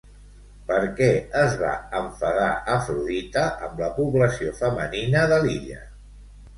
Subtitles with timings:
[0.69, 1.09] Per què
[1.41, 5.83] es va enfadar, Afrodita, amb la població femenina de l'illa?